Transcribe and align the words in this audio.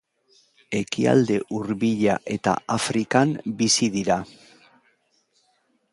Ekialde 0.79 1.37
Hurbila 1.57 2.15
eta 2.37 2.55
Afrikan 2.77 3.37
bizi 3.61 3.93
dira. 3.99 4.19